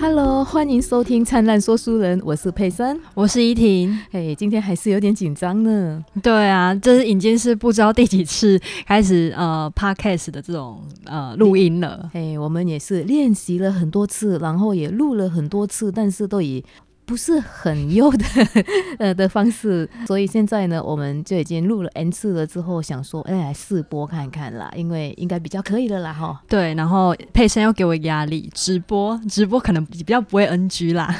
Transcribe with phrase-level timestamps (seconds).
[0.00, 3.98] Hello，欢迎收听《灿烂说书人》，我是佩珊，我是依婷。
[4.12, 6.04] 嘿，今天还是有点紧张呢。
[6.22, 12.08] 对啊，这是已经是不知道第几次开始呃 Podcast 的这种呃录音了。
[12.12, 16.64] 嘿，我们也是练习了很多次，然后也录了很多次，但是都以。
[17.08, 18.24] 不是很优的
[19.00, 22.46] 呃的方式，所以现在呢，我们就已经录了 N 次了。
[22.46, 26.38] 之后想说，哎，来试播看看啦，因为应该比较可以的啦，哈。
[26.46, 31.14] 对，然后佩珊又给我压力，直播直播可能比较不会 NG 啦，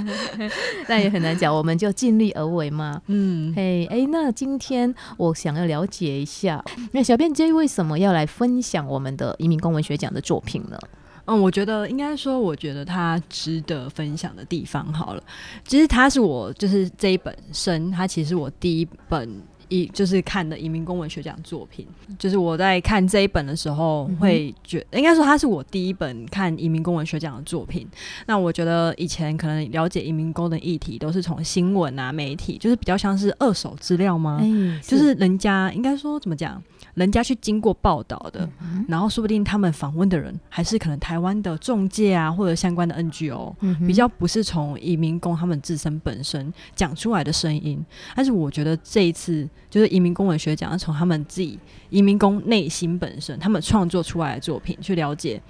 [0.88, 3.02] 但也很难讲，我们就尽力而为嘛。
[3.08, 10.78] 嗯，嘿，哎，那今天我想要了解一下，那小编 J 为什么要来分享我们的移民公文学奖的作品呢？
[11.26, 15.22] 嗯，我觉得应该说，我觉得它值得分享的地方好了。
[15.66, 19.28] 其实它是我就是这一本身，它其实我第一本。
[19.72, 21.86] 一就是看的移民公文学奖作品，
[22.18, 27.88] 就是我在看这一本的时候，会觉应该说它是我第一本看移民公文学奖的作品。
[28.26, 34.42] 那我觉得以前可能了解移民工的议题，都是从新闻啊、媒体，就是比较像是二手资料吗？
[34.82, 38.46] 就是人家应该说怎么讲，人家去经过报道的，
[38.86, 43.54] 然后说不定他们访问的人还是可能台湾的中介啊，或者相关的 NGO，
[43.86, 47.82] 比较不是从移民工他们自身本身讲出来的声音。
[48.14, 49.48] 但是我觉得这一次。
[49.70, 51.58] 就是移民工文学奖，从他们自己
[51.90, 55.40] 移民工内心本身，他们创作出来的作品去了解。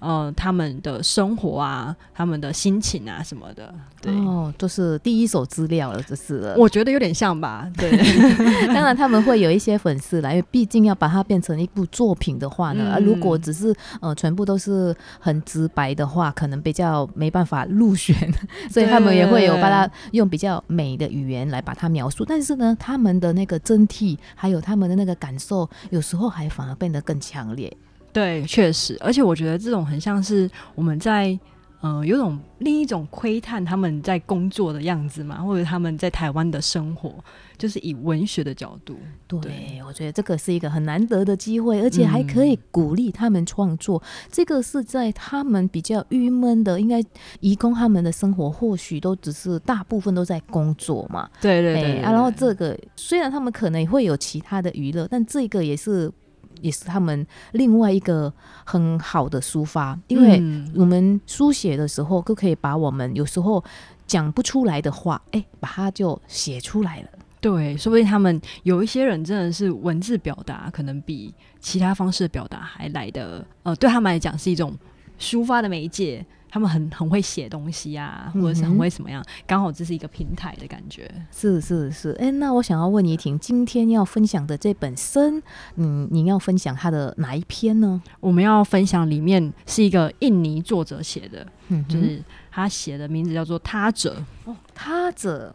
[0.00, 6.54] 呃，他们的生活啊，他们的心情啊，什么的，对，哦，都是第一手资料了，这是。
[6.56, 7.90] 我觉得有点像吧，对。
[8.68, 18.16] 当然，他们会有一些粉丝来，因为毕竟要把它变成一部作品的话呢，如果只是呃全部都是很直白的话，可能比较没办法入选，
[18.70, 22.24] 所以他们也会有把它用比较美的语言来把它描述。
[22.24, 27.76] 但是呢，他们的那个真谛，还有他们的那个感受，有时候还反而变得更强烈。
[28.12, 31.38] 对，确实，而且我觉得这种很像是我们在，
[31.82, 37.14] 嗯，有种另一种窥探他们在工作的样子嘛，或者他们在台湾的生活，
[37.56, 38.98] 就是以文学的角度。
[39.26, 44.02] 对，我觉得这个是一个很难得的机会，而且还可以鼓励他们创作。
[44.30, 47.00] 这个是在他们比较郁闷的，应该
[47.38, 51.30] 移工他们的生活或许都只是大部分都在工作嘛。
[51.40, 52.00] 对对对。
[52.00, 56.12] 然后这个虽然他们可能会有其他的娱乐，但这个也是。
[56.60, 58.32] 也是他们另外一个
[58.64, 60.42] 很好的抒发，因为
[60.74, 63.62] 我们书写的时候，都可以把我们有时候
[64.06, 67.08] 讲不出来的话，哎，把它就写出来了。
[67.40, 74.76] 对，说不定他们有一些人真的是文字表达，可能比其他方式表达还来的，呃，对他们来讲是一种
[75.18, 76.24] 抒发的媒介。
[76.50, 79.24] 他们很很会写东西啊，或者是很会什么样？
[79.46, 81.08] 刚好这是一个平台的感觉。
[81.30, 85.40] 是是是，哎，那我想要问怡婷，今天要分享的这本生，
[85.76, 88.02] 嗯，你要分享它的哪一篇呢？
[88.18, 94.20] 我们要分享里面是一个印尼作者写的，嗯，就是他写的名字叫做《他者》。
[94.50, 95.54] 哦，他者，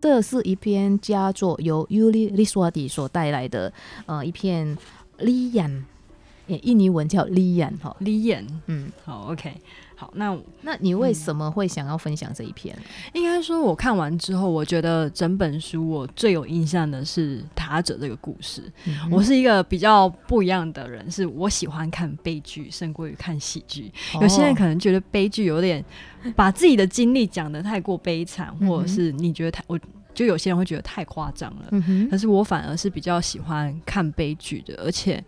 [0.00, 3.70] 这是一篇佳作，由 Uli Liswadi 所带来的，
[4.06, 4.76] 呃，一篇
[5.18, 5.82] Lian，
[6.46, 9.54] 印尼文叫 Lian 哈，Lian，嗯，好，OK。
[9.96, 12.76] 好，那那你为什么会想要分享这一篇？
[13.12, 18.62] 应该说，我看完之后，我觉得整本书我最有印象的是塔者这个故事。
[19.10, 23.92] 我是一个比较不一样的人，是我喜欢看悲剧胜过于看喜剧。
[24.20, 25.84] 有些人可能觉得悲剧有点
[26.34, 29.78] 把自己的经历讲的太过悲惨，或者是你觉得太，我
[30.12, 31.66] 就有些人会觉得太夸张了。
[32.10, 35.22] 可是我反而是比较喜欢看悲剧的，而且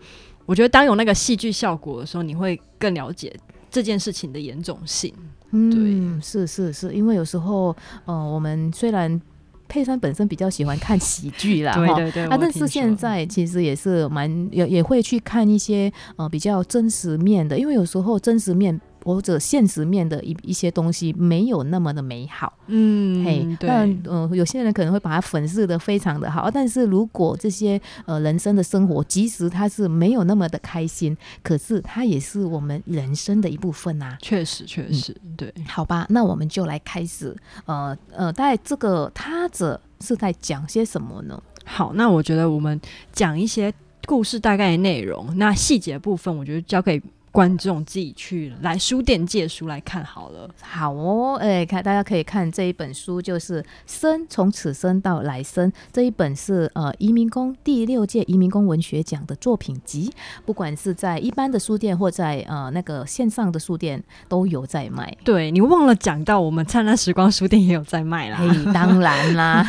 [0.45, 3.33] 我觉得当有那个戏剧效果的时候，你会更了解。
[3.77, 5.13] 这件事情的严重性，
[5.51, 7.77] 嗯，是是是，因为有时候，
[8.07, 9.21] 呃，我们虽然
[9.69, 18.81] 佩珊本身比较喜欢看喜剧啦，对对对，啊，但是现在其实也是蛮也也会去看一些呃比较真实面的，因为有时候真实面。
[19.07, 34.19] 或者现实面的一一些东西没有那么的美好，嗯，嘿，那呃，有些人可能会把它粉饰的非常的好，但是如果这些呃人生的生活，即使它是没有那么的开心，可是它也是我们人生的一部分呐。
[34.21, 35.55] 确实，确实，对。
[35.69, 37.33] 好吧，那我们就来开始，
[37.67, 41.41] 呃呃，在这个他者是在讲些什么呢？
[41.65, 42.81] 好，那我觉得我们
[43.13, 43.73] 讲一些
[44.05, 47.01] 故事大概的内容，那细节部分，我觉得交给。
[47.37, 50.49] 观众自己去来书店借书来看好了。
[50.63, 60.11] 好哦，哎，看大家可以看这一本书，就是《生从此生到来生》这一本是呃移民工第六届移民工文学奖的作品集，
[60.47, 65.15] 不管是在一般的书店或在呃那个线上的书店都有在卖。
[65.23, 68.41] 对你忘了讲到，我们灿烂时光书店也有在卖啦。
[68.73, 69.67] 当然啦，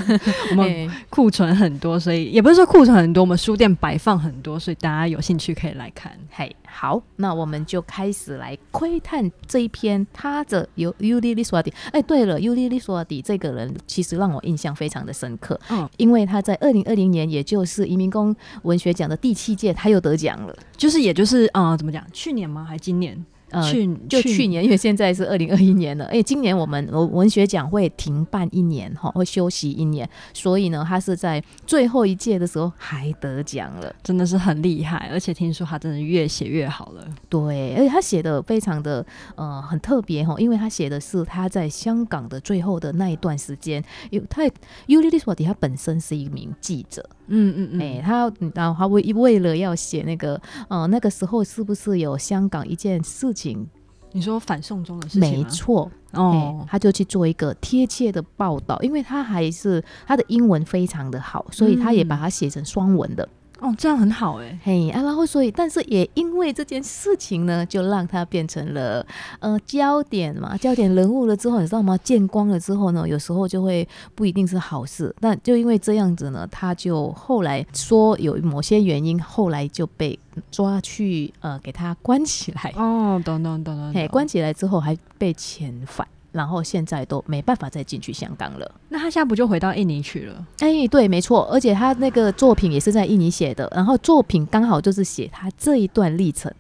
[0.52, 6.18] 我们库存很多，所以也不是说库存很多，我们书店摆放很多，所以大家有兴趣可以来看。
[6.32, 7.57] 嘿，好，那我们。
[7.58, 11.74] 们就开始来窥探这一篇他的尤尤利利索迪。
[11.92, 22.06] 哎，对了，尤利利索迪这个人其实让我印象非常的深刻，嗯，因为他在二零二零年，也就是移民工文学奖的第七届，他又得奖了，就是也就是呃，怎么讲？
[22.14, 22.64] 去年吗？
[22.64, 23.26] 还今年？
[23.50, 23.64] 呃，
[24.10, 37.08] 就去年，因为现在是二零二一年了，哎，今年我们文文学奖会停办一年哈，会休息一年，所以呢，他是在最后一届的时候还得奖了，真的是很厉害，而且听说他真的越写越好了。
[37.30, 39.06] 对，而且他写的非常的
[39.36, 44.44] 呃很特别哈，因为他写的是他在香港的最后的那一段时间，有他
[44.88, 53.34] 尤利利索迪他本身是一名记者，嗯嗯嗯，哎，他然后他为为了要写那个呃那个时候是不是有香港一件事。
[53.38, 53.68] 情，
[54.12, 63.28] 你说反送中的事情没错哦，他就去做一个贴切的报道，因为他还是他的英文非常的好，所以他也把它写成双文的。
[63.60, 69.06] 哦，这样很好哎，嘿啊，然后所以，但是也因为这件事情呢，就让他变成了
[69.40, 71.98] 呃焦点嘛，焦点人物了之后，你知道吗？
[71.98, 75.16] 见光了之后呢，有时候就会不一定是好事。
[75.22, 80.18] 那就因为这样子呢，他就后来说有某些原因，后来就被
[80.52, 82.74] 抓去呃给他关起来。
[82.76, 86.08] 哦，懂懂懂懂，嘿，关起来之后还被遣返。
[86.38, 88.72] 然后现在都没办法再进去香港了。
[88.90, 90.46] 那他现在不就回到印尼去了？
[90.60, 91.50] 哎，对，没错。
[91.52, 96.54] 而且他那个作品也是在印尼写的，然后作品刚好就是写他这一段历程。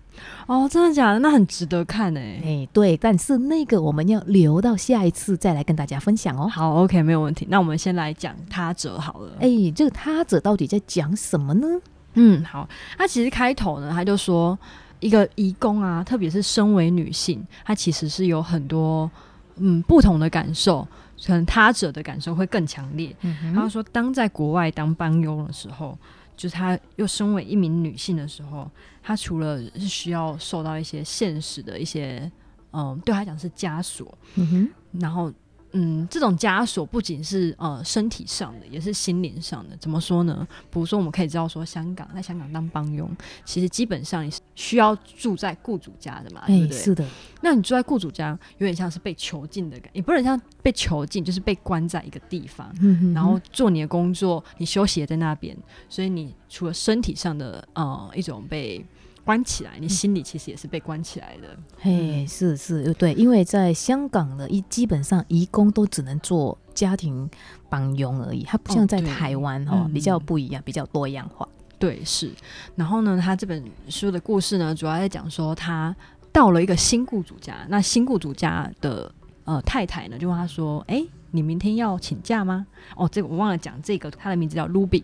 [0.48, 1.20] 哦，真的假的？
[1.20, 2.42] 那很值得看哎。
[2.44, 6.48] 哎，对，但是那个我们要留到下一次再来跟大家分享哦。
[6.48, 7.46] 好，OK，没有问题。
[7.50, 9.34] 那我们先来讲他者好了。
[9.40, 11.68] 哎，这个他者到底在讲什么呢？
[12.16, 12.68] 嗯，好。
[12.98, 14.58] 他其实开头呢，他就说
[15.00, 19.10] 一个义工啊，特别是身为女性，她其实是有很多。
[19.60, 20.88] 嗯，不同的感受，
[21.26, 23.16] 可能他者的感受会更强烈。
[23.44, 25.98] 然后说，当在国外当帮佣的时候，
[26.36, 28.70] 就是他又身为一名女性的时候，
[29.02, 32.32] 她除了是需要受到一些现实的一些，
[32.74, 34.70] 嗯，对她讲是枷锁，嗯哼，
[35.02, 35.32] 然后。
[35.74, 39.76] 嗯，这种枷锁不仅是呃身体上的，也是心灵上的。
[39.78, 40.48] 怎么说呢？
[40.72, 43.10] 比如说，我们可以知道说，香港在香港当帮佣，
[43.44, 46.78] 其实基本上你是需要住在雇主家的嘛，对不对？
[46.78, 47.06] 是的。
[47.42, 52.74] 那你住在雇主家，有点像是被囚禁的感，也不能像被囚禁，就是被关在一个地方，
[53.14, 55.56] 然后做你的工作，你休息也在那边。
[55.90, 58.84] 所以你除了身体上的呃一种被。
[59.28, 61.50] 关起来，你心里其实也是被关起来的。
[61.82, 67.30] 嘿，是是，对，因为在香港呢一基本上，移工都只能做家庭
[67.68, 71.46] 帮佣而已，它不像在台湾哈，比较不一样，比较多样化。
[71.78, 72.32] 对，是。
[72.78, 75.94] 然后呢，他这本书的故事呢，主要在讲说，他
[76.32, 79.14] 到了一个新雇主家，那新雇主家的
[79.44, 82.66] 呃太太呢，就问他说：“哎，你明天要请假吗？”
[82.96, 85.04] 哦，这个我忘了讲，这个他的名字叫 Ruby。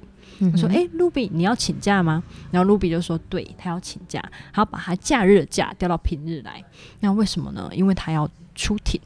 [0.52, 6.64] 我说：“哎，Ruby，你要请假吗？”然后 Ruby 就说：“对他要请假，他要把他假日的假调到平日来。
[7.02, 7.70] 那为什么呢？
[7.74, 9.00] 因为他要出庭，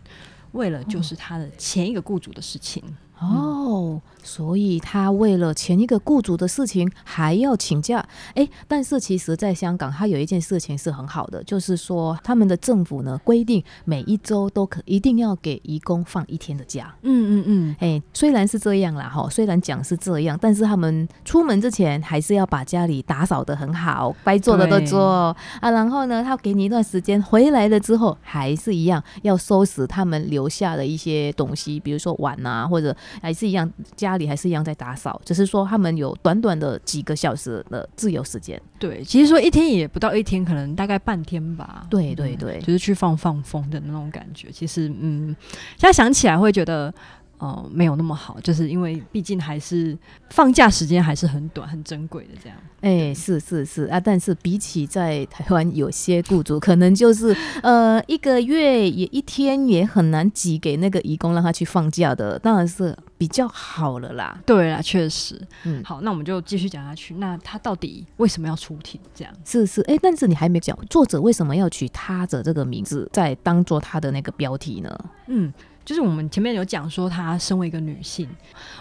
[0.52, 2.84] 为了就是他的前一个雇主的事情。”
[3.20, 16.94] 哦，所以他为了前一个雇主的事情还要请假，哎，但是其实，在香港，他有一件事情是很好的，就是说他们的政府呢规定每一周都可一定要给义工放一天的假。
[17.04, 25.72] 嗯嗯嗯，哎，虽然是这样啦，哈，虽然讲是这样，但是他们出门之前还是要把家里打扫的很好，该做的都做啊。
[25.72, 32.94] 然后呢，他给你一段时间，回来了之后还是一样要收拾他们留下的一些东西，比如说碗啊，或者。
[33.22, 38.62] 还是一样，家里还是一样在打扫，只是说他们有短短的几个小时的自由时间。
[38.80, 41.86] 对，其实说一天也不到一天，可能大概半天吧。
[41.90, 44.50] 对对对，就是去放放风的那种感觉。
[44.52, 45.36] 其实，嗯，
[45.78, 46.94] 现在想起来会觉得。
[47.40, 49.98] 哦，没有那么好，就是因为毕竟还是
[50.32, 52.58] 放假时间还是很短、很珍贵的这样。
[52.82, 64.40] 哎，是是是啊，但是比起在台湾，有些雇主可能就是 呃一个月也一天也很难挤给那个义工让他去放假的，当然是比较好了啦。
[64.46, 65.40] 对啦，确实。
[65.64, 67.14] 嗯，好，那我们就继续讲下去。
[67.16, 69.00] 那他到底为什么要出庭？
[69.14, 74.98] 这样是是哎，但是你还没讲作者为什么要取他的这个名字，在当做他的那个标题呢？
[75.28, 75.54] 嗯。
[75.88, 78.28] 就是我们前面有讲说，她身为一个女性，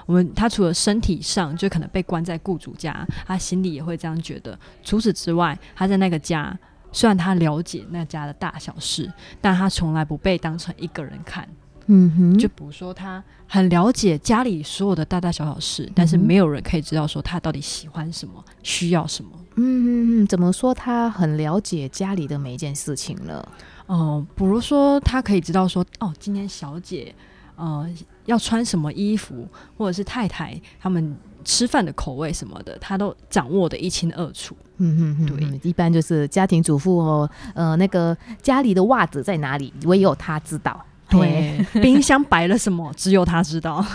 [0.07, 4.59] 我们她除了身体上就可能被关在雇主家，她心里也会这样觉得。
[4.83, 6.59] 除此之外，她在那个家，
[6.91, 9.09] 虽然她了解那家的大小事，
[9.41, 11.49] 但她从来不被当成一个人看。
[11.89, 19.31] 嗯哼，就比如说，她很了解家里所有的大大小小事，但是没有人可以知道说她到底喜欢什么，需要什么。
[19.55, 20.75] 嗯嗯，怎么说？
[20.75, 23.49] 她很了解家里的每一件事情了。
[23.87, 27.15] 哦，比如说，他可以知道说，哦，今天小姐，
[27.55, 27.89] 呃，
[28.25, 29.47] 要穿什么衣服，
[29.79, 34.57] 或者是太太他们吃饭的口味什么的，他都掌握的一清二楚。
[34.79, 40.85] 嗯嗯对，一般就是家庭主妇哦，呃，那个家里的袜子在哪里，唯有他知道。
[41.09, 43.85] 对，冰箱摆了什么，只有他知道。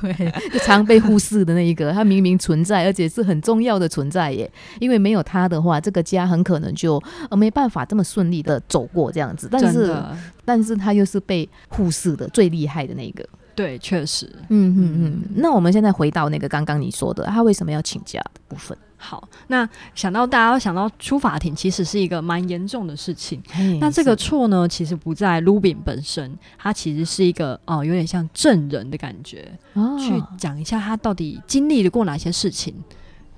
[0.00, 4.50] 对，就常被忽视的那一个，他明明存在，而且是很重要的存在耶。
[4.80, 9.48] 因为没有他的话，这个家很可能就呃没办法这么顺利的走过这样子。
[9.50, 9.96] 但是，
[10.44, 13.26] 但是他又是被忽视的最厉害的那个。
[13.58, 15.22] 对，确实，嗯嗯嗯。
[15.34, 18.78] 那我们现在回到那个刚刚你说的，他为什么要请假的部分。
[18.96, 23.42] 好，那想到大家想到出法庭，其实是一个蛮严重的事情。
[23.80, 29.50] 那这个错呢，其实不在 Lubin 本身，他其实是一个哦，有点像证人的感觉，
[29.98, 32.72] 去讲一下他到底经历了过哪些事情。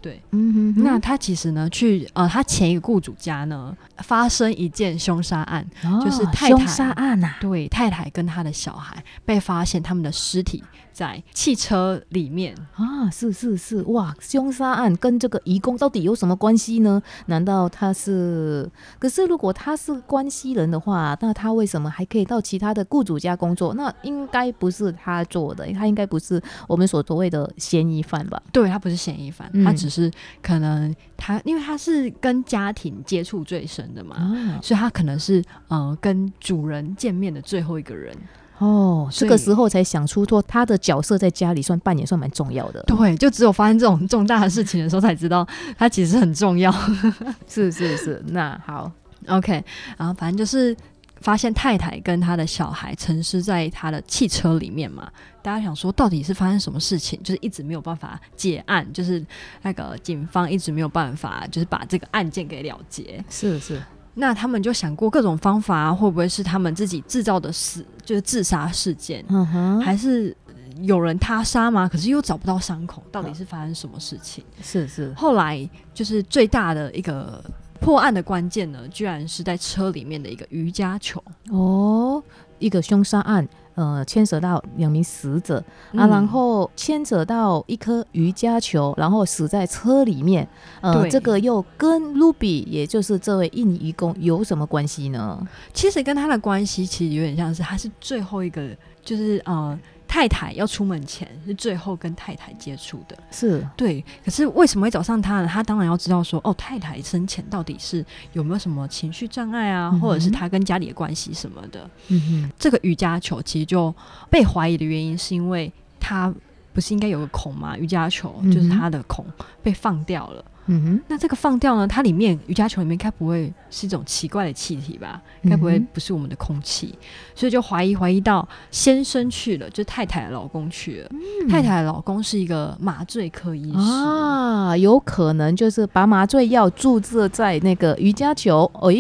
[0.01, 5.65] 对，嗯哼，那他其实呢，去呃，他前一个雇主家呢，发生一件凶杀案，
[6.03, 10.63] 就是太太凶杀案呐，对，太太跟他的小孩被发现他们的尸体。
[10.93, 17.03] 在汽车里面啊，是是是，哇，凶杀案跟这个移工到底有什么关系呢？
[17.27, 18.69] 难道他是？
[18.99, 23.75] 可是如果他是关系人的话，那他为什么还可以到其他的雇主家工作？
[23.75, 28.41] 那应该不是他做的，他应该不是我们所所谓的嫌疑犯吧？
[28.53, 30.11] 对他不是嫌疑犯，他只是
[30.43, 38.15] 可能他因为他是跟家庭接触最深的嘛，所以他可能是呃跟主人见面的最后一个人。
[38.61, 42.83] 哦，这个时候才想出说他的角色在家里算扮演算蛮重要的。
[42.83, 45.47] 对，就只有发生这种重大的事情的时候才知道
[45.79, 46.71] 他其实很重要。
[47.49, 48.93] 是是是，那好，
[49.29, 49.65] OK，
[49.97, 50.77] 然后反正就是
[51.23, 55.11] 发现太太跟他的小孩沉尸在他的汽车里面嘛。
[55.43, 57.19] 大家想说到底是发生什么事情？
[57.23, 59.25] 就是一直没有办法结案，就是
[59.63, 63.25] 那个警方一直没有办法就是把这个案件给了结。
[63.31, 63.81] 是是。
[64.15, 69.25] 那他们就想过各种方法，会不会是他们自己制造的死，就是自杀事件？
[69.29, 70.37] 嗯哼，还是
[70.83, 71.89] 有人他杀吗？
[71.89, 74.45] 可是又找不到伤口，到底是发生什么事情？
[74.63, 75.13] 是是。
[75.15, 77.43] 后来就是最大的一个
[77.81, 82.23] 破案的关键呢，居然是在车里面的一个瑜伽球哦，
[82.59, 83.49] 一个凶杀案。
[83.81, 85.57] 呃，牵扯到两名死者
[85.95, 90.47] 啊，然后牵扯到一颗瑜伽球，然后死在车里面。
[90.83, 95.41] 呃，这个又跟 Ruby，也就是这位印尼工有什么关系呢？
[95.73, 98.69] 其实跟他的关系其实有点像是，他是最后一个，
[99.03, 99.79] 就是呃。
[100.11, 104.05] 太太要出门前是最后跟太太接触的，是对。
[104.25, 105.47] 可是为什么会找上他呢？
[105.47, 111.89] 他当然要知道说，哦，太太生前到底是有没有什么情绪障碍啊，或者是他跟家里的关系什么的。
[112.09, 113.95] 嗯哼，这个瑜伽球其实就
[114.29, 116.35] 被怀疑的原因，是因为他
[116.73, 117.79] 不是应该有个孔吗？
[117.79, 119.25] 瑜伽球就是他的孔
[119.63, 120.45] 被放掉了。
[120.67, 121.89] 嗯哼，那这个放掉呢？
[121.89, 125.21] 它里面瑜伽球里面该不会是一种奇怪的气体吧？
[125.49, 126.95] 该不会不是我们的空气？
[127.35, 131.11] 所以就怀疑怀疑到先生去了，就太太的老公去了。
[131.49, 138.71] 太太的老公是一个麻醉科医师啊，有可能就是把麻醉药注射在那个瑜伽球。
[138.83, 138.95] 哎，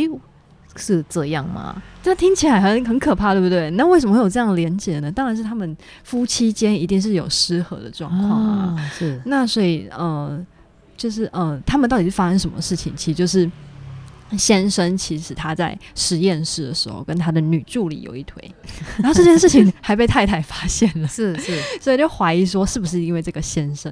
[0.74, 1.80] 是这样吗？
[2.02, 3.70] 这听起来很很可怕，对不对？
[3.72, 5.12] 那为什么会有这样的连结呢？
[5.12, 8.90] 当然是他们夫妻间一定是有失和的状况啊。
[8.92, 10.44] 是那所以呃。
[11.00, 12.94] 就是嗯，他们到底是发生什么事情？
[12.94, 13.50] 其实就是
[14.36, 18.54] 先生，其实他在实验室的时候跟他的女助理有一腿，
[19.02, 23.90] 然后这件事情还被太太发现了，是是， 所以就怀疑说是不是因为这个先生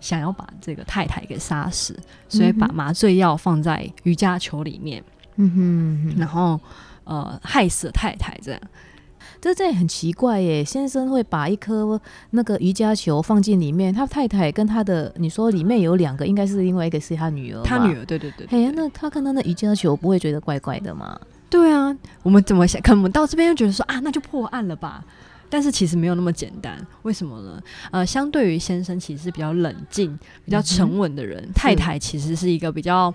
[0.00, 1.96] 想要把这个太太给杀死，
[2.28, 5.00] 所以把麻醉药放在瑜伽球里面，
[5.36, 6.60] 嗯哼，然后
[7.04, 8.60] 呃害死了太太这样。
[9.40, 18.46] 这这也很奇怪耶，先生会把一颗那个瑜伽球放进里面，他太太跟他的你说里面有两个，应该是另外一个是他女儿，他女儿，对对对。
[18.50, 21.18] 哎呀，那他看到那瑜伽球不会觉得怪怪的吗？
[21.48, 22.82] 对啊，我们怎么想？
[22.82, 25.04] 可能到这边又觉得说啊，那就破案了吧？
[25.48, 27.62] 但是其实没有那么简单，为什么呢？
[27.90, 33.14] 呃，相对于先生其实是比较冷静、比较沉稳的人，太太其实是一个比较。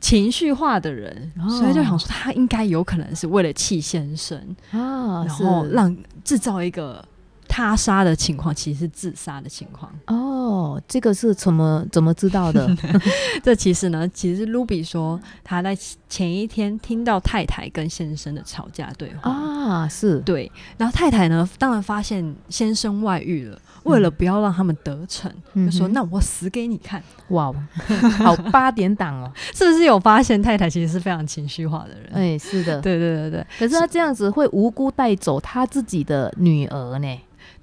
[0.00, 4.38] 情绪化的人，所以就想说他应该有可能是为了气先生
[4.70, 7.04] 啊，然后让制造一个
[7.48, 9.90] 他杀的情况，其实是自杀的情况。
[10.06, 12.68] 哦，这个是怎么怎么知道的？
[13.42, 15.76] 这其实呢，其实 Ruby 说他在
[16.08, 23.58] 前一天听到太太跟先生的吵架对话啊，是对，然后太太呢，当然发现先生外遇了。
[23.84, 27.50] 为了不要让他们得逞，就说：“那我死给你看！”哇，
[28.18, 29.32] 好八点档哦！
[29.54, 32.10] 是不是有发现太太其实是非常情绪化的人？
[32.12, 33.46] 哎，是的，对对对对。
[33.58, 37.18] 可是他这样子会无辜带走他自己的女儿呢？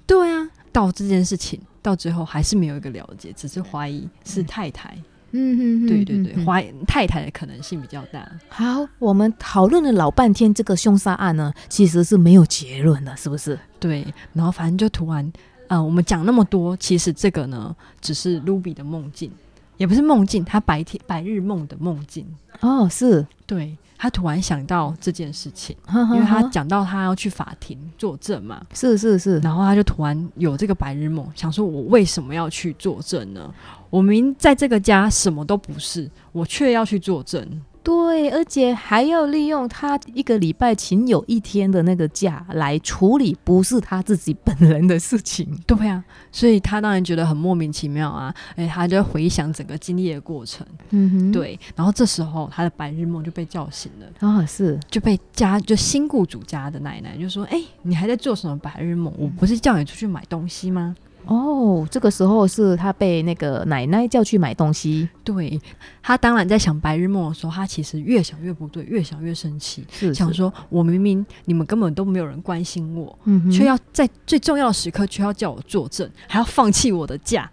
[0.06, 4.96] 对啊，到这件事情到最后还是没有一个了解，只是怀疑是太太。
[5.32, 8.26] 嗯哼，对对对，怀太太的可能性比较大。
[8.48, 13.58] 好，我们讨论了老半天这个凶杀案呢，其实是没有结论的，是不是？
[13.80, 15.30] 对，然后反正就突然。
[15.68, 19.28] 啊，我们讲那么多，其实这个呢，只是卢比的梦境，
[19.76, 22.26] 也不是梦境，他白天白日梦的梦境。
[22.60, 33.52] 哦，是对他突然想到这件事情，因为他讲到他要去法庭作证嘛，是是是，然后他就突然有这个白日梦，想说我为什么要去作证呢？
[33.90, 37.62] 我明在这个家什么都不是，我却要去作证。
[37.86, 45.56] 对，而且还要利用他一个礼拜请有一天的那个假来处理不是他自己本人的事情。
[45.68, 46.02] 对啊，
[46.32, 48.34] 所以他当然觉得很莫名其妙啊！
[48.56, 50.66] 哎，他就回想整个经历的过程。
[50.90, 51.56] 嗯哼，对。
[51.76, 59.14] 然后这时候他的白日梦就被叫醒了啊，是就被家就新雇主家的奶奶就说：“哎，你还在做什么白日梦？
[59.16, 60.96] 我不是叫你出去买东西吗？”
[61.26, 65.08] 哦，这个时候是他被那个奶奶叫去买东西。
[65.24, 65.60] 对
[66.02, 73.18] 他当然在想白日梦的时候，他其实越想越不对，越想越生气，想说：我明明你们根本都没有人关心我，
[73.52, 77.50] 却要在最重要的时刻却要叫我作证，还要放弃我的假，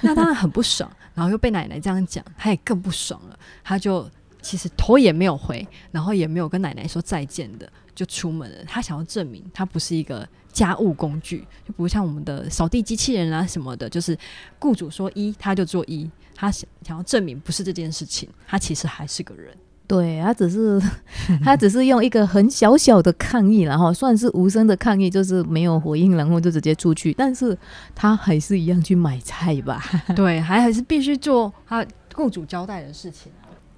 [0.00, 0.90] 那当然很不爽。
[1.14, 3.38] 然后又被奶奶这样讲，他也更不爽了。
[3.62, 4.08] 他就
[4.40, 8.58] 其实头也没有回，然后也没有跟奶奶说再见的，就出门了。
[8.66, 10.26] 他想要证明他不是一个。
[10.52, 14.16] 家务工具就不像我们的扫地机器人啊什么的，就是
[14.58, 19.56] 雇主说一他就做一，他想想要证明不是这件事情，他其实还是个人。
[19.86, 20.80] 对他只是
[21.42, 27.12] 他只是用一个很小小的抗议，然后算是无声的抗议，就是没有回应，然后就直接出去。
[27.14, 27.58] 但是
[27.92, 29.82] 他还是一样去买菜吧？
[30.14, 33.32] 对，还还是必须做他雇主交代的事情。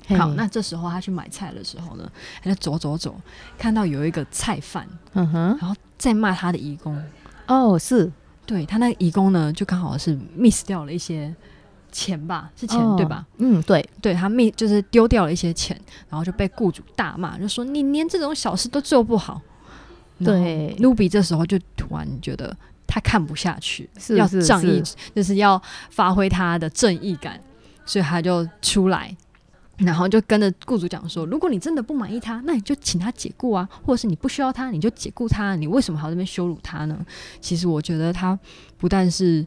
[0.08, 2.10] 好，那这时候他去买菜的时候呢，
[2.42, 3.14] 他就走走走，
[3.56, 7.00] 看到有一个菜贩，嗯哼，然后再骂他的义工。
[7.46, 8.10] 哦，是，
[8.44, 11.34] 对他那个义工呢，就刚好是 miss 掉了一些
[11.90, 13.26] 钱吧，是钱对吧？
[13.38, 15.78] 嗯，对，对他 miss 就是丢掉了一些钱，
[16.08, 19.40] 然后就被雇主大骂，就说你连这种小事都做不好。
[20.24, 22.56] 对，卢比这时候就突然觉得
[22.86, 24.82] 他看不下去，要仗义，
[25.14, 27.40] 就是要发挥他的正义感，
[27.84, 29.16] 所以他就出来。
[29.84, 35.56] 然后就跟着雇主讲说：“如果你真的不满意他，那你就请他解雇啊，或者是你不需要他，你就解雇他。
[35.56, 37.04] 你为什么还要这边羞辱他呢？”
[37.40, 38.38] 其实我觉得他
[38.78, 39.44] 不但是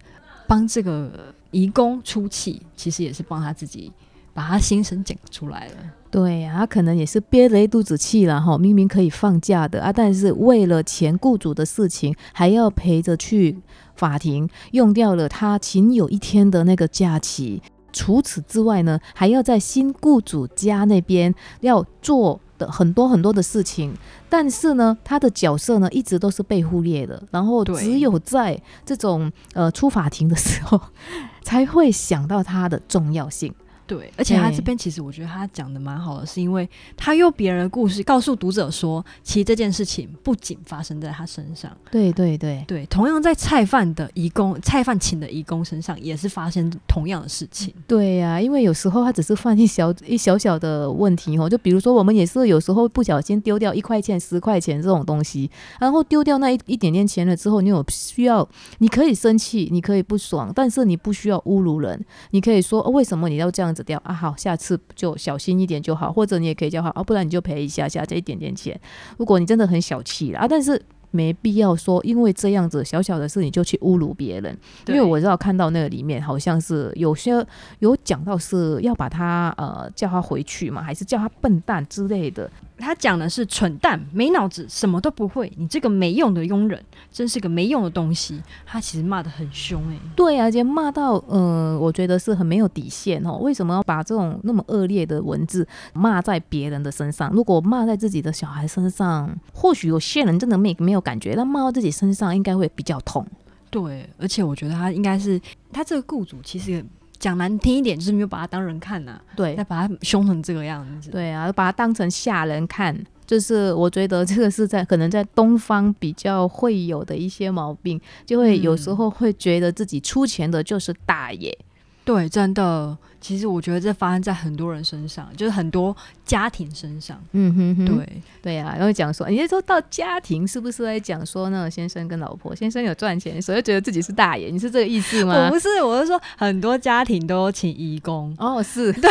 [0.48, 3.92] 帮这个义工出气，其实也是帮他自己
[4.34, 5.74] 把他心声讲出来了。
[6.12, 13.58] 对呀，他可能也是憋了一肚子气了哈，明明可以放假的啊，但是为了前雇主的事情，还要陪着去
[13.96, 17.62] 法庭，用掉了他仅有一天的那个假期。
[17.96, 23.96] 除此之外呢，还要在新雇主家那边要做的很多很多的事情，
[24.30, 30.80] 但是呢，他的角色呢一直都是被忽略的，然后只有在这种呃出法庭的时候，
[31.42, 33.54] 才会想到他的重要性。
[33.88, 36.68] 对，而且他这边其实我觉得他讲的蛮好的，是因为
[36.98, 47.72] 他用别人的故事告诉读者说，其实这件事情不仅发生在他身上，对对对对，同样在菜贩的义工、菜贩请的义工身上也是发生同样的事情。
[47.86, 55.48] 对呀，因为有时候他只是犯一小一小小的问题哦，就比如说我们也是有时候不小心丢掉一块钱、十块钱这种东西，
[55.80, 58.48] 然后丢掉那一一点点钱了之后，你有需要，
[58.80, 63.75] 你可以生气，你可以不爽，但是你不需要侮辱人，你可以说哦为什么你要这样。
[63.84, 68.80] 掉啊，好，下次就小心一点就好，或者你也可以叫他啊，不然你就赔一下下这一点点钱。
[69.18, 70.82] 如果你真的很小气啊，但是。
[71.12, 74.58] 没必要说，因为这样子小小的事你就去侮辱别人。
[74.88, 77.32] 因为我知道看到那个里面好像是有些
[77.80, 82.52] 有讲到是要把他呃叫他回去嘛，还是叫他笨蛋之类的。
[82.78, 88.42] 他讲的是蠢蛋、没脑子、什么都不会，你这个没用的佣人，真是个没用的东西。
[88.66, 93.38] 他其实骂的很凶哎，对啊，而且骂到呃，我觉得是很没有底线哦。
[93.38, 97.32] 为什么要把这种那么恶劣的文字骂在别人的身上？
[97.32, 101.06] 如果骂在自己的小孩身上，或许有些人真的没没有。
[101.06, 103.24] 感觉，但骂到自己身上应该会比较痛。
[103.70, 105.40] 对，而且我觉得他应该是
[105.72, 106.84] 他这个雇主，其实
[107.26, 109.20] 讲难听一点，就是没有把他当人看呐。
[109.36, 111.10] 对，再把他凶成这个样子。
[111.10, 121.58] 对啊，把他当成下人看，就是我觉得这个是在可能在东方比较会有的一些毛病，就会有时候会觉得自己出钱的就是大爷。
[122.06, 122.98] 对，真的。
[123.20, 127.20] 其实我觉得这发生在很多人身上，就是很多家庭身上。
[127.32, 128.76] 嗯哼哼，对对呀。
[128.78, 134.50] 然后讲说，你说到家庭，是不是在讲说那个先生跟老婆，先生有赚钱，所以觉得自己是大爷？
[134.52, 135.34] 你是这个意思吗？
[135.48, 138.32] 我不是，我是说很多家庭都请义工。
[138.38, 139.10] 哦，是对，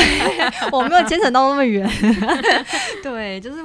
[0.71, 1.91] 我没有牵扯到那么远。
[3.03, 3.61] 对，就是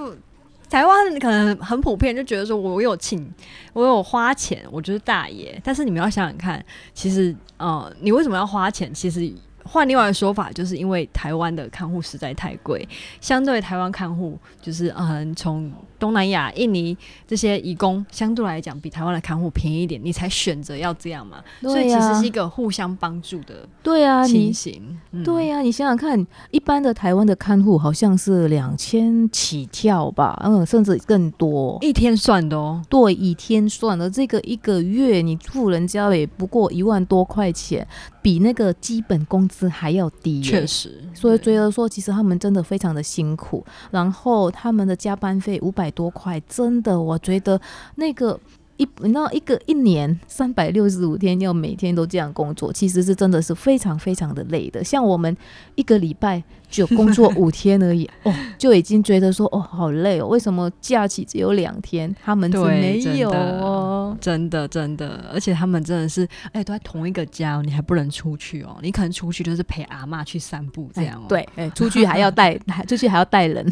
[0.69, 3.29] 台湾可能很普遍，就觉得说我有请，
[3.73, 5.59] 我有花钱，我就是大爷。
[5.63, 8.93] 但是你们要想想看，其实，呃，你为什么要花钱？
[8.93, 9.33] 其实。
[9.65, 12.87] 换另外的说法，就是因为台湾的看护实在太贵，
[13.21, 21.37] 相对台湾看护就是嗯，从东南亚、印尼这些义工相对来讲比台湾的看护便宜一点，你才选择要这样嘛。
[21.61, 24.97] 所以其实是一个互相帮助的对啊情形。
[25.23, 32.81] 对啊，你想想看，一般的台湾的看护好像是两千起跳吧，嗯，甚至更多，一天算的哦。
[32.89, 37.87] 对，一天算的，这个一个月你付人家也不过一万多块钱，
[38.21, 39.69] 比那个基本工资。
[39.69, 47.59] 还要低，确实，所以觉得说，其实他们真的非常的辛苦，然后他们的加班费五百多块，真的，我觉得
[47.95, 48.39] 那个。
[48.79, 54.81] 一那一个一年三百六十五天要每天都这样工作，其实是真的是非常非常的累的。
[54.81, 55.35] 像我们
[55.75, 60.27] 一个礼拜就工作五天而已， 哦，就已经觉得说哦好累哦。
[60.27, 62.13] 为什么假期只有两天？
[62.23, 68.77] 他们没有哦，真的真的，而且他们真的是哎都在同一个家，你还不能出去哦。
[68.81, 71.25] 你可能出去就是陪阿妈去散步这样哦。
[71.27, 73.65] 对，哎，出去还要带， 出去还要带人，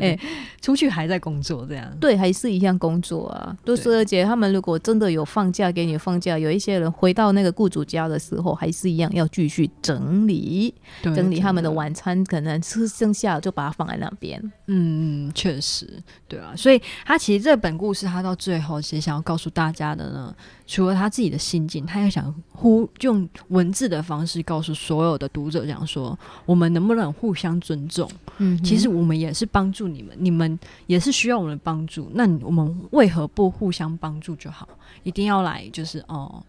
[0.00, 0.18] 哎，
[0.60, 1.84] 出去还在工作这样。
[2.00, 3.56] 对，还是一样工作啊。
[3.76, 14.52] 是而且他们如果真的有放假给你放假，有一些人回到那个雇主家的时候，还是一样要继续整理，整理他们的晚餐，可能吃剩下就把它放在那边。
[14.66, 15.88] 嗯，确实，
[16.28, 16.54] 对啊。
[16.54, 28.06] 所以他其实这本故事，他到最后其实想要告诉大家的呢，除了他自己的心境，他也想呼用文字的方式告诉所有的读者，讲说我们能不能互相尊重？
[28.36, 32.10] 嗯，其实我们也是帮助你们，你们也是需要我们的帮助。
[32.12, 33.54] 那我们为何不？
[33.54, 34.68] 互相帮助就好，
[35.04, 36.42] 一定要来就是哦。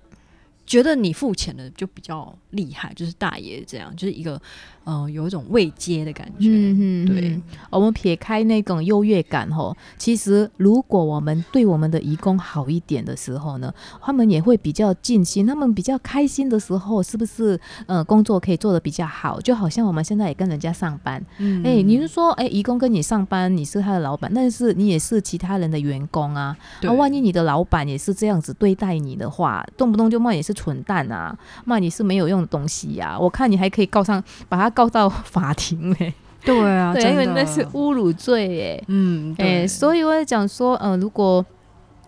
[0.66, 4.42] 觉得你付钱的就比较厉害，就是大爷这样，就是一个
[4.86, 6.50] 呃有一种未接的感觉。
[6.50, 13.72] 嗯对，我们撇开那种优越感吼，其实如果我们对我们的义工好一点的时候呢，
[14.02, 19.40] 他们也会比较尽心，他们比较开心的时候，是不是呃工作可以做的比较好？
[19.40, 26.58] 就好像我们现在也跟人家上班，嗯，哎，你是说哎义工跟你上班，你是他的老板，但是你也是其他人的员工啊。
[26.82, 30.56] 那万一你的老板也是这样子对待你的话，动不动就骂你是。
[30.56, 31.38] 蠢蛋啊！
[31.66, 33.20] 骂你是没有用的东西呀！
[33.20, 36.14] 我看你还可以告上，把他告到法庭嘞。
[36.44, 38.84] 对啊，对，因为那是侮辱罪哎。
[38.90, 41.44] 嗯，哎，所以我在讲说，呃，如果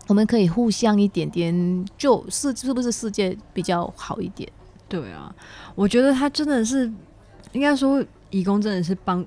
[0.06, 4.48] 我们可以互相一点点，就是是不是世界比较好一点？
[4.88, 5.34] 对啊，
[5.74, 6.88] 我觉得他真的是
[7.50, 8.04] 应该说。
[8.30, 9.24] 义工真的是帮，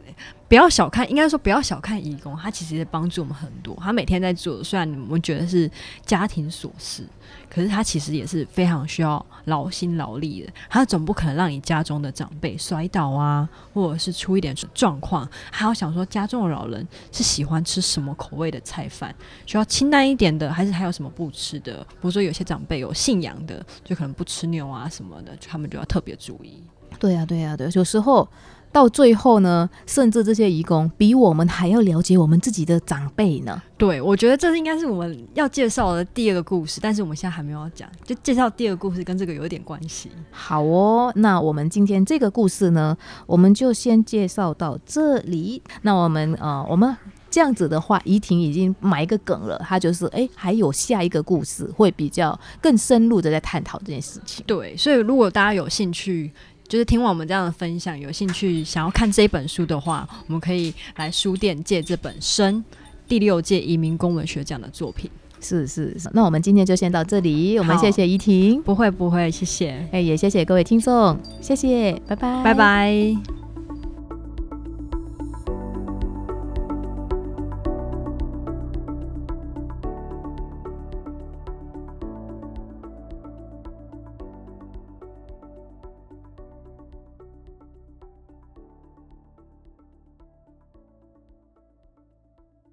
[0.47, 3.75] 不要小看，应该说不要小看义工，他其实也帮助我们很多。
[3.81, 5.69] 他每天在做，虽然我们觉得是
[6.05, 7.03] 家庭琐事，
[7.49, 10.53] 可是他其实也是非常需要劳心劳力的。
[10.69, 19.13] 他总不可能让你家中的长辈摔倒啊，或者是出一点状况，还要想说家中的老人是喜欢吃什么口味的菜饭，
[19.45, 21.77] 需要清淡一点的，还是还有什么不吃的？
[21.89, 26.63] 比如说有些长辈有信仰的，就可能不吃牛啊什么的，他们就要特别注意。
[26.99, 28.27] 对呀，对呀，对，有时候。
[28.71, 33.61] 到最后呢，甚至这些义工比我们还要了解我们自己的长辈呢。
[33.77, 40.11] 对，我觉得这应该是我们要介绍的第二个故事，但是我们现在还没有讲，就介绍第二个故事跟这个有一点关系。
[40.29, 45.61] 好哦，那我们今天这个故事呢，我们就先介绍到这里。
[45.81, 46.95] 那我们呃，我们
[47.31, 54.45] 这样子的话，怡婷已经埋一个梗了，她就是哎，还有下一个故事会比较更深入的在探讨这件事情。
[54.45, 56.31] 对，所以如果大家有兴趣。
[56.71, 62.63] 就是听完我们这样的分享，有兴趣想要看这本书的话，我们可以来书店借这本《生
[63.09, 65.11] 第六届移民公文学奖》的作品。
[65.41, 73.50] 是是是，那我们今天就先到这里，我们谢谢怡婷，不会不会，谢谢，哎，也谢谢各位听众，谢谢，拜拜，拜拜。